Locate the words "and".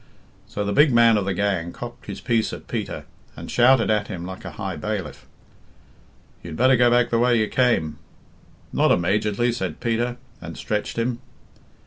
3.35-3.51, 10.41-10.57